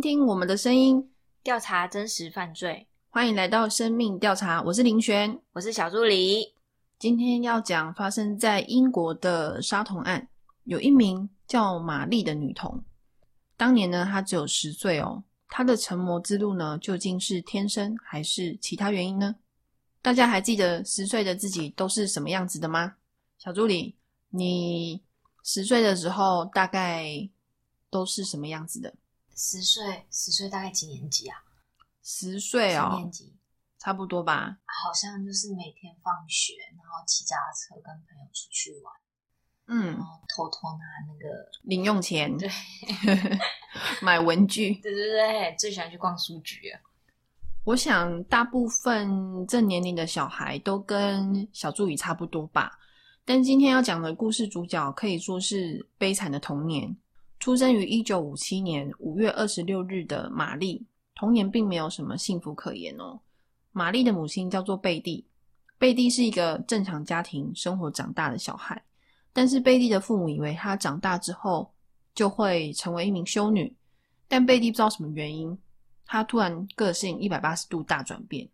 [0.00, 1.10] 听听我们的声音，
[1.42, 2.88] 调查真实犯罪。
[3.10, 6.54] 欢迎来到生命调查，我是林璇，我是小助理。
[6.98, 10.26] 今天要讲发生在英国的杀童案，
[10.64, 12.82] 有一名叫玛丽的女童，
[13.58, 15.22] 当年呢她只有十岁哦。
[15.48, 19.36] 她的成魔之路呢，究竟是天生还是其他原因呢？
[20.00, 22.94] 大家还记得十岁的自己都是什么样子的吗？
[23.36, 23.94] 小助理，
[24.30, 25.02] 你
[25.44, 27.28] 十岁的时候大概
[27.90, 28.94] 都是什么样子的？
[29.42, 31.38] 十岁，十岁大概几年级啊？
[32.02, 33.34] 十岁哦，年级
[33.78, 34.58] 差不多吧。
[34.66, 38.92] 好像就是每天放学，然后骑脚踏车跟朋友出去玩，
[39.68, 42.50] 嗯，然后偷偷拿那个零用钱，对，
[44.04, 46.78] 买文具，对对对，最喜欢去逛书局啊。
[47.64, 52.78] 我想大部分这年龄的小孩都跟小助理差不多吧。
[53.24, 56.94] 但今天要讲的故事主角可以说是悲惨的童年。
[57.40, 63.18] 出生于一九五七年五月二十六日的玛丽，童年并没有什么幸福可言哦。
[63.72, 65.26] 玛丽的母亲叫做贝蒂，
[65.78, 68.80] 贝蒂是一个正常家庭生活长大的小孩，
[69.32, 71.72] 但是贝蒂的父母以为她长大之后
[72.14, 73.74] 就会成为一名修女，
[74.28, 75.56] 但贝蒂不知道什么原因，
[76.04, 78.46] 她突然个性一百八十度大转变，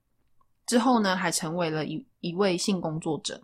[0.65, 3.43] 之后呢，还成为了一一位性工作者。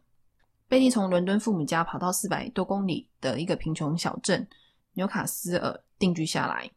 [0.68, 4.46] 贝蒂从伦敦父母家跑到四百多公里的一个贫穷小镇。
[4.94, 6.70] 纽卡斯尔定居下来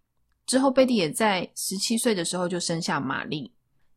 [0.45, 3.51] 之后，贝蒂也在十七岁的时候就生下玛丽。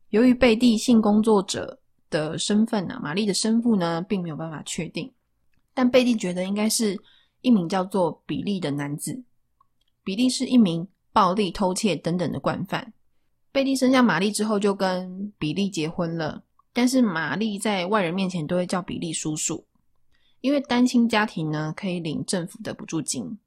[0.09, 5.11] 由于贝蒂性工作者的身份呢，玛丽的生父呢并没有办法确定，
[5.73, 6.99] 但贝蒂觉得应该是
[7.41, 9.23] 一名叫做比利的男子。
[10.03, 12.91] 比利是一名暴力、偷窃等等的惯犯。
[13.51, 16.41] 贝蒂生下玛丽之后就跟比利结婚了，
[16.73, 19.63] 但是玛丽在外人面前都会叫比利叔叔，
[20.41, 23.37] 因为单亲家庭呢可以领政府的补助金。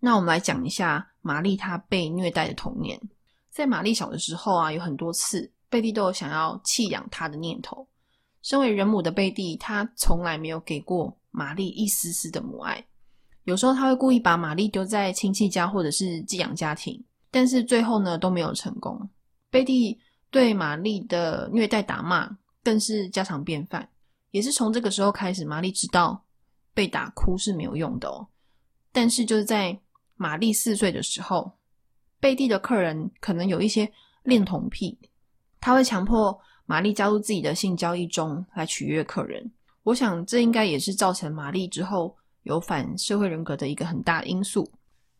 [0.00, 3.00] 那我们来讲一下玛丽她被虐待的童年。
[3.50, 7.86] 在玛丽小的时候啊，有很多次贝蒂都有想要弃养她的念头。
[8.42, 12.84] 身为人母的贝蒂，她从来没有给过玛丽一丝丝的母爱。
[13.44, 19.08] 有时候她会故意把玛丽丢在亲戚家或者是寄养家庭，但是最后呢都没有成功。
[19.50, 19.98] 贝蒂
[20.30, 22.30] 对玛丽的虐待打骂
[22.62, 23.88] 更是家常便饭。
[24.30, 26.22] 也是从这个时候开始，玛丽知道
[26.74, 28.28] 被打哭是没有用的哦。
[28.92, 29.78] 但是就是在
[30.18, 31.50] 玛丽四岁的时候，
[32.20, 33.90] 贝蒂的客人可能有一些
[34.24, 34.98] 恋童癖，
[35.60, 39.50] 他会强迫玛丽加入自己的性交易中来取悦客人。
[39.84, 44.70] 我想这应该也是造成玛丽之后有反社会人格的一个很大因素。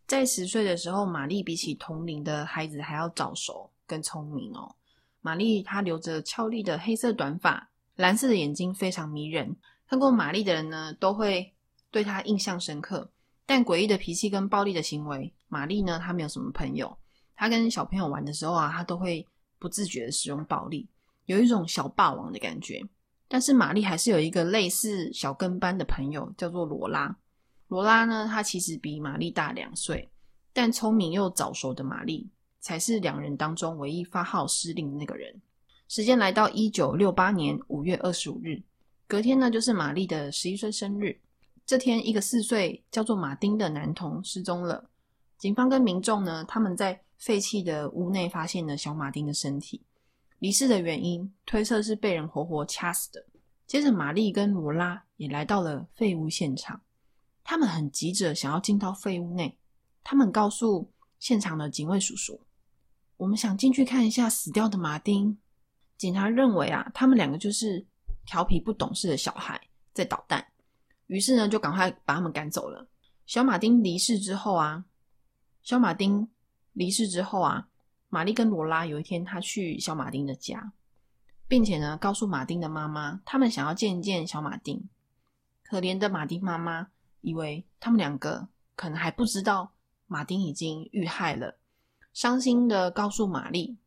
[0.07, 4.75] 在十岁的时候，玛丽比起同龄的孩子还要早熟、更聪明哦。
[5.21, 9.57] 玛丽她留着俏丽的黑色短发，蓝色的眼睛非常迷人。
[9.87, 11.53] 看过玛丽的人呢，都会
[11.91, 13.11] 对她印象深刻。
[13.49, 15.99] 但诡异的脾气跟暴力的行为，玛丽呢？
[15.99, 16.95] 她没有什么朋友。
[17.35, 19.27] 她跟小朋友玩的时候啊，她都会
[19.59, 20.87] 不自觉的使用暴力，
[21.25, 22.87] 有一种小霸王的感觉。
[23.27, 27.17] 但是玛丽还是有一个类似小跟班的朋友，叫做罗拉。
[27.69, 30.11] 罗拉呢，她其实比玛丽大两岁，
[30.53, 32.29] 但聪明又早熟的玛丽
[32.61, 35.35] 才是两人当中唯一发号施令的那个人。
[35.89, 38.63] 时间来到一九六八年五月二十五日，
[39.07, 41.19] 隔天呢就是玛丽的十一岁生日。
[41.69, 44.89] 这天，一个四岁叫做马丁的男童失踪了。
[45.37, 49.85] 警方跟民众呢，他们在废弃的屋内发现了小马丁的身体。
[50.39, 53.23] 离世的原因推测是被人活活掐死的。
[53.67, 56.81] 接着，玛丽跟罗拉也来到了废屋现场。
[57.45, 59.59] 他们很急着想要进到废屋内。
[60.03, 62.41] 他们告诉现场的警卫叔叔
[63.19, 65.37] ：“我们想进去看一下死掉的马丁。”
[65.99, 67.87] 警察认为啊，他们两个就是
[68.25, 69.61] 调皮不懂事的小孩
[69.93, 70.43] 在捣蛋。
[71.09, 72.87] 于是呢，就赶快把他们赶走了。
[73.27, 74.85] 小马丁离世之后啊，
[75.63, 76.29] 小马丁
[76.73, 77.69] 离世之后啊，
[78.09, 80.73] 玛丽跟罗拉有一天，他去小马丁的家，
[81.47, 84.89] 并且呢，告诉马丁的妈妈，他们想要见一见小马丁。
[85.63, 86.89] 可怜的马丁妈妈
[87.21, 89.73] 以为他们两个可能还不知道
[90.07, 91.59] 马丁已经遇害了，
[92.13, 93.79] 伤心的告诉玛丽，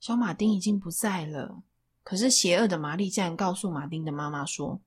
[0.00, 1.62] 小马丁已经不在了。
[2.02, 4.80] 可是邪恶的玛丽竟然告诉马丁的妈妈说。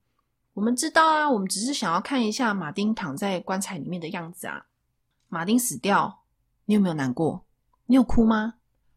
[0.60, 4.66] 我们知道啊，我们只是想要看一下马丁躺在棺材里面的样子啊。
[5.30, 6.24] 马丁死掉，
[6.66, 7.46] 你有没有难过？
[7.86, 8.56] 你有哭吗？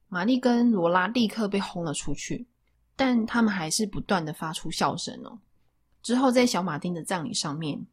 [0.08, 2.48] 玛丽跟罗拉立刻被轰了出去，
[2.96, 5.38] 但他们还是不断的发出笑声哦。
[6.02, 7.86] 之后在小马丁的葬礼上面，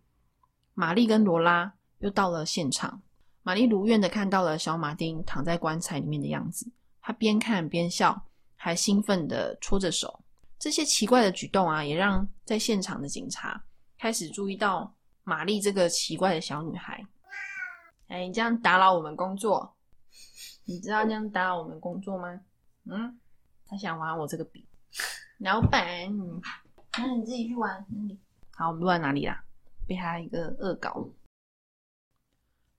[0.74, 3.00] 玛丽跟罗拉又到了现场。
[3.44, 6.68] 玛丽如愿的看到了小马丁躺在棺材里面的样子，
[7.02, 8.20] 她边看边笑，
[8.56, 10.22] 还兴奋的搓着手。
[10.60, 13.64] 这些奇怪的举动啊，也让在现场的警察
[13.98, 17.04] 开始注意到玛丽这个奇怪的小女孩。
[18.10, 19.74] 哎，你这样打扰我们工作。
[20.66, 22.40] 你知道这样打扰我们工作吗？
[22.86, 23.20] 嗯，
[23.66, 24.68] 他想玩我这个笔。
[25.38, 25.82] 老板，
[26.98, 27.86] 那你自己去玩。
[28.52, 29.44] 好，我们录在哪里啦？
[29.88, 31.08] 被他一个恶搞。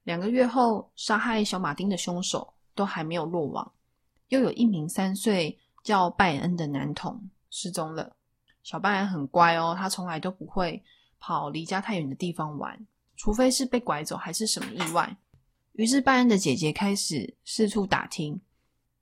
[0.02, 3.72] 两个月后，杀害小马丁的凶手都还没有落网，
[4.28, 8.16] 又有一名三岁叫拜恩的男童失踪了。
[8.62, 10.82] 小拜恩很乖哦，他从来都不会
[11.18, 12.86] 跑离家太远的地方玩，
[13.16, 15.16] 除非是被拐走还是什么意外。
[15.72, 18.40] 于是拜恩的姐姐开始四处打听。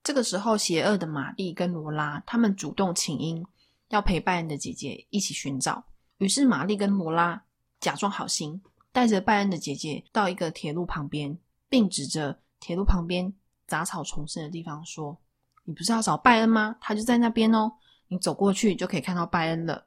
[0.02, 3.44] 这个时候，邪恶的玛丽跟罗拉他们主动请缨，
[3.88, 5.84] 要陪拜恩的姐姐一起寻找。
[6.18, 7.44] 于是玛丽跟罗拉
[7.80, 8.60] 假装好心。
[8.90, 13.32] 带着拜恩的姐姐到一个铁路旁边，并指着铁路旁边
[13.66, 15.16] 杂草丛生的地方说
[15.64, 16.74] ：“你不是要找拜恩吗？
[16.80, 17.70] 他就在那边哦，
[18.08, 19.86] 你走过去就可以看到拜恩了。”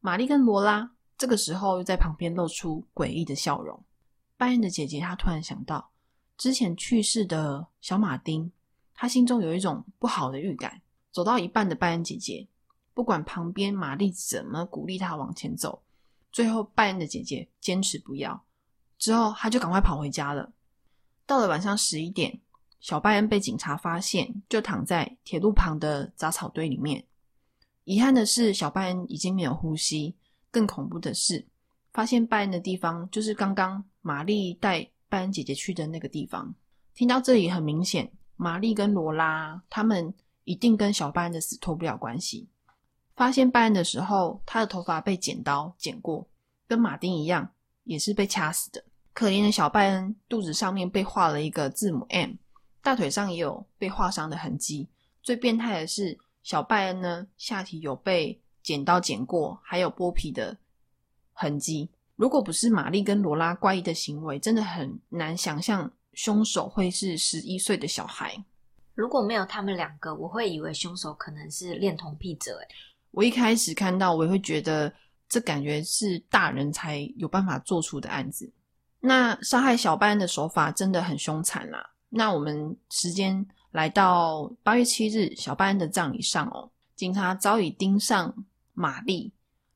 [0.00, 3.82] 玛丽跟罗拉这个时候又在旁边露出诡异的笑容。
[4.36, 5.90] 拜恩的姐姐她突然想到
[6.36, 8.52] 之前去世的小马丁，
[8.94, 10.82] 她心中有一种不好的预感。
[11.10, 12.46] 走到一半的拜恩姐姐，
[12.92, 15.82] 不管旁边玛丽怎么鼓励她往前走。
[16.30, 18.44] 最后，拜恩的姐姐坚持不要，
[18.98, 20.52] 之后他就赶快跑回家了。
[21.24, 22.38] 到了晚上十一点，
[22.78, 27.02] 小拜恩被警察发现，就躺在铁路旁的杂草堆里面。
[27.86, 30.16] 遗憾的是，小拜恩已经没有呼吸。
[30.50, 31.46] 更恐怖的是，
[31.92, 36.52] 发现拜恩的地方就是刚刚玛丽带拜恩姐姐去的那个地方。
[36.94, 40.12] 听到这里，很明显，玛丽跟罗拉他们
[40.42, 42.48] 一定跟小拜恩的死脱不了关系。
[43.14, 46.26] 发现拜恩的时候，他的头发被剪刀剪过，
[46.66, 47.48] 跟马丁一样，
[47.84, 48.82] 也是被掐死的。
[49.12, 52.32] 可怜的小拜恩肚子上面被画了一个字母 M，
[52.82, 54.88] 大腿上也有被划伤的痕迹。
[55.22, 60.56] 最变态的是，小拜恩呢下体有被剪刀剪过，还有剥皮的
[61.32, 61.90] 痕迹。
[62.14, 68.40] 如果不是玛丽跟罗拉怪异的行为，真的很难想象凶手会是十一岁的小孩。
[68.94, 72.56] 如果没有他们两个，我会以为凶手可能是恋童癖者。
[72.58, 72.68] 诶
[73.10, 74.92] 我一开始看到，我也会觉得
[75.28, 78.48] 这感觉是大人才有办法做出的案子。
[79.00, 81.90] 那杀害小拜恩的手法真的很凶残啦。
[82.08, 83.44] 那我们时间
[83.76, 88.34] 来到八月七日，小班恩的葬礼上哦，警察早已盯上
[88.72, 89.30] 玛丽。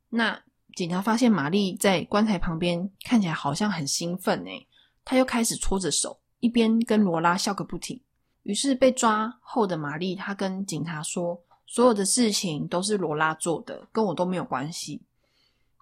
[0.08, 0.40] 那
[0.74, 4.66] 警察发现玛丽在棺材旁边，看起来好像很兴奋诶，
[5.04, 8.00] 他又开始搓着手，一边跟罗拉笑个不停。
[8.44, 11.38] 于是被抓后的玛丽，她跟警察说。
[11.66, 15.02] 所有的事情都是罗拉做的，跟我都没有关系。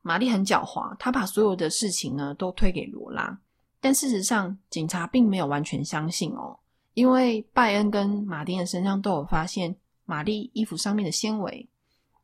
[0.03, 3.39] 玛丽很狡猾，她把所有的事情呢都推给罗拉。
[3.81, 6.59] 但事实上，警察并没有完全相信哦，
[6.99, 9.73] 因为拜恩跟马丁的身上都有发现
[10.05, 11.65] 玛丽衣服上面的纤维，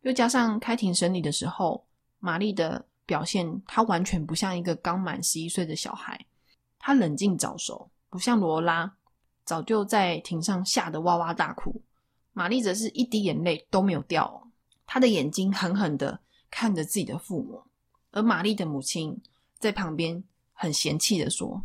[0.00, 1.86] 又加上开庭审理的时候，
[2.18, 6.18] 玛丽的表现，她完全不像一个刚满十一岁的小孩，
[6.80, 8.92] 她冷静早熟，不像罗拉，
[9.44, 11.80] 早就在庭上吓得哇哇大哭。
[12.32, 14.50] 玛丽则是一滴眼泪都没有掉，
[14.86, 16.18] 她的眼睛狠狠的
[16.50, 17.62] 看着自己的父母，
[18.10, 19.16] 而玛丽的母亲
[19.60, 21.62] 在旁边很嫌弃的说：“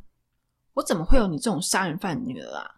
[0.76, 2.70] 我怎么会有你这种杀人犯女儿啊？”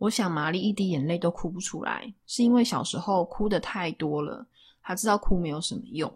[0.00, 4.46] 我想玛丽一滴眼泪都哭不出来，是因为小时候哭的太多了，
[4.82, 6.10] 她知道哭没有什么用。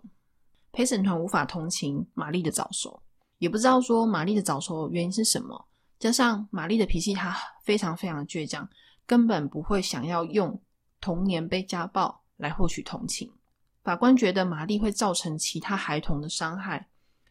[0.73, 2.99] 陪审团无法同情玛丽的早熟，
[3.37, 5.67] 也不知道说玛丽的早熟原因是什么，
[5.99, 8.67] 加上玛丽的脾气她非常非常的倔强，
[9.07, 10.59] 根本不会想要用。
[10.99, 13.31] 童年被家暴来获取同情，
[13.83, 16.89] 法官觉得玛丽会造成其他孩童的伤害，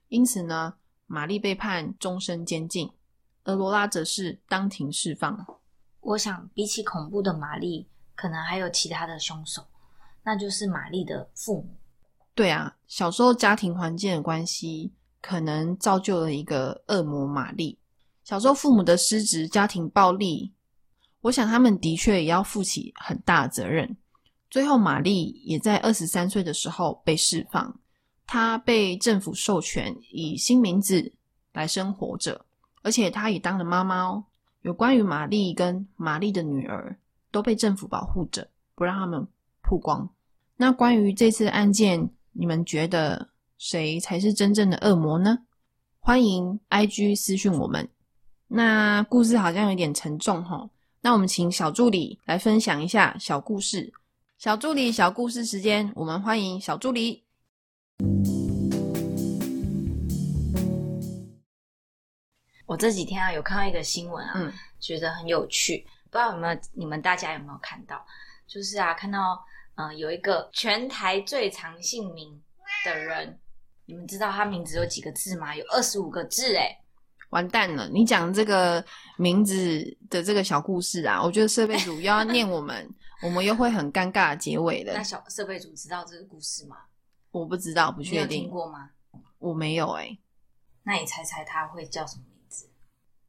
[0.09, 0.75] 因此呢，
[1.07, 2.91] 玛丽被判终身监禁，
[3.43, 5.43] 而罗拉则是当庭释放。
[6.03, 9.65] 我想，比起恐怖的玛丽，可能还有其他的凶手，
[10.23, 11.77] 那就是玛丽的父母。
[12.35, 14.91] 对啊，小时候家庭环境的关系，
[15.21, 17.79] 可能造就了一个恶魔玛丽。
[18.23, 20.53] 小时候父母的失职、家庭暴力。
[21.21, 23.95] 我想他们的确也要负起很大的责任。
[24.49, 27.79] 最后，玛丽也在二十三岁的时候被释放，
[28.27, 31.13] 她被政府授权以新名字
[31.53, 32.45] 来生活着，
[32.81, 34.25] 而且她也当了妈妈哦。
[34.63, 36.97] 有关于玛丽跟玛丽的女儿
[37.31, 39.27] 都被政府保护着，不让他们
[39.61, 40.09] 曝光。
[40.55, 45.37] 那关于这次案件，你们觉得谁才是真正的恶魔呢？
[45.99, 47.87] 欢迎 IG 私讯我们。
[48.47, 50.69] 那故事好像有点沉重哈。
[51.01, 53.91] 那我们请小助理来分享一下小故事。
[54.37, 57.21] 小助理小故事时间，我们欢迎小助理。
[62.65, 68.05] 我这几天啊有看到一个新闻啊，觉得很有趣，不知道有没有你们大家有没有看到？
[68.47, 69.43] 就是啊，看到
[69.75, 72.41] 嗯有一个全台最长姓名
[72.85, 73.39] 的人，
[73.85, 75.55] 你们知道他名字有几个字吗？
[75.55, 76.79] 有二十五个字哎。
[77.29, 77.89] 完蛋了！
[77.89, 78.83] 你讲这个
[79.17, 82.87] 名字的这个小故事啊，我觉得设备组又要念我们，
[83.23, 84.93] 我们又会很尴尬的结尾的。
[84.93, 86.77] 那小设备组知道这个故事吗？
[87.31, 88.43] 我不知道，不确定。
[88.43, 88.91] 听过吗？
[89.39, 90.15] 我没有哎。
[90.83, 92.23] 那你猜猜他会叫什么？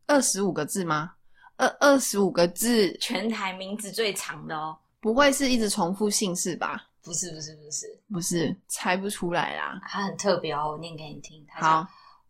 [0.07, 1.13] 二十五个字吗？
[1.57, 4.77] 二二十五个字，全台名字最长的哦。
[5.01, 6.89] 不会是一直重复姓氏吧？
[7.03, 9.81] 不是，不是，不是，不是，猜不出来啦。
[9.89, 11.47] 它很特别哦，我念给你听。
[11.51, 11.87] 好。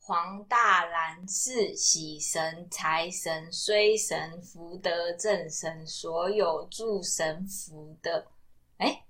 [0.06, 8.26] 黄大兰是喜神、财神、衰神、福德正神，所有助神福的。
[8.76, 9.02] 哎，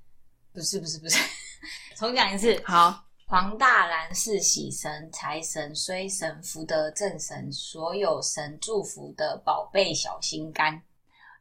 [0.53, 1.19] 不是不是不是，
[1.99, 2.63] 重讲一次。
[2.65, 10.83] 好，黄大兰是喜神、财神、衰神、福德正神，所有神祝福的宝贝小心肝。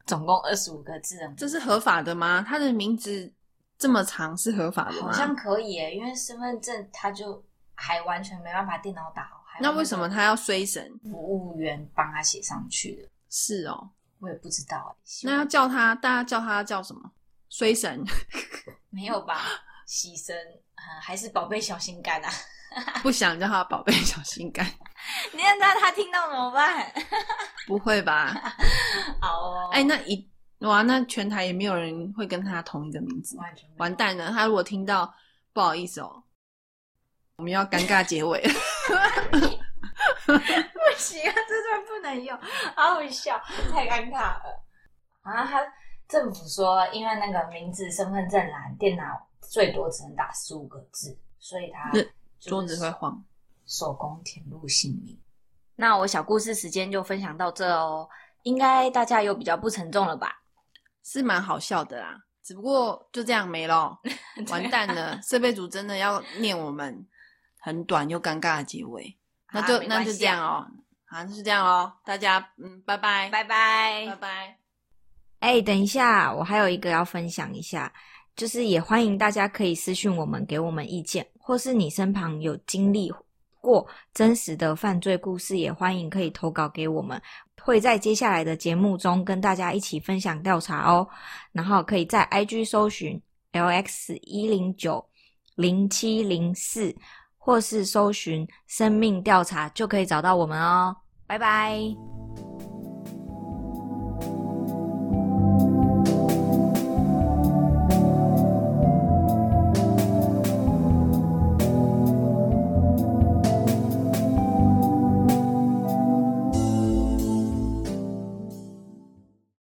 [0.06, 1.18] 总共二十五个字。
[1.36, 2.44] 这是合法的吗？
[2.46, 3.32] 他的名字
[3.78, 5.08] 这么长是合法的吗？
[5.08, 9.30] 好像可以耶，因为身份证他就还完全没办法电脑打。
[9.60, 10.90] 那为什么他要衰神？
[11.04, 13.08] 服务员帮他写上去的。
[13.30, 17.12] 是哦，我也不知道那要叫他，大家叫他叫什么？
[17.50, 18.02] 衰神？
[18.90, 19.42] 没有吧？
[19.86, 20.34] 喜神？
[21.02, 22.30] 还是宝贝小心肝啊？
[23.02, 24.66] 不想叫他宝贝小心肝。
[25.32, 26.92] 你让他，他听到怎么办？
[27.66, 28.34] 不会吧？
[29.20, 29.70] 好哦。
[29.72, 30.28] 哎，那一
[30.60, 34.30] 哇，那全台也没有人会跟他同一个名字，完全完蛋了。
[34.30, 35.12] 他如果听到，
[35.52, 36.22] 不好意思哦。
[37.36, 38.48] 我们要尴尬结尾，不
[40.96, 42.38] 行啊，这段不能用，
[42.76, 43.36] 好好笑，
[43.72, 44.64] 太尴尬了。
[45.22, 45.60] 啊，他
[46.08, 49.02] 政府说，因为那个名字身份证栏电脑
[49.50, 51.92] 最多只能打十五个字，所以他
[52.40, 53.24] 桌子会晃，
[53.66, 55.18] 手工填入姓名。
[55.76, 58.08] 那我小故事时间就分享到这哦，
[58.42, 60.42] 应该大家有比较不沉重了吧？
[61.02, 63.98] 是蛮好笑的啦，只不过就这样没了，
[64.50, 67.06] 完蛋了，设备组真的要念我们。
[67.64, 69.18] 很短又尴尬的结尾，
[69.50, 70.66] 那就那就这样哦，
[71.06, 74.58] 好，就是这样哦，大家嗯，拜拜，拜拜，拜拜。
[75.38, 77.90] 哎，等一下，我还有一个要分享一下，
[78.36, 83.12] 就是也欢迎大家可以私讯我们，给我们意见，或是你身旁有经历
[83.60, 87.20] 过真实的犯罪故事，也欢迎可以投稿给我们，
[87.62, 91.06] 会在接下来的节目中跟大家一起分享调查哦。
[91.52, 93.20] 然后可以在 IG 搜寻
[93.52, 95.04] LX 一零九
[95.56, 96.94] 零七零四。
[97.46, 101.78] 或是搜寻“生命调查”就可以找到我们哦，拜拜。